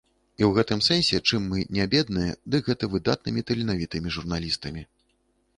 І 0.39 0.43
ў 0.45 0.61
гэтым 0.61 0.79
сэнсе 0.85 1.19
чым 1.29 1.45
мы 1.51 1.59
не 1.77 1.85
бедныя, 1.93 2.33
дык 2.55 2.63
гэта 2.71 2.91
выдатнымі 2.97 3.45
таленавітымі 3.51 4.15
журналістамі. 4.17 4.81